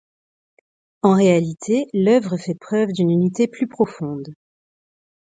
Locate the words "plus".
3.47-3.67